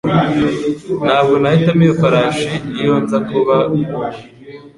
Ntabwo 1.05 1.33
nahitamo 1.41 1.81
iyo 1.85 1.93
farashi 2.01 2.49
iyo 2.81 2.93
nza 3.01 3.17
kuba 3.29 3.55
wowe. 3.89 4.19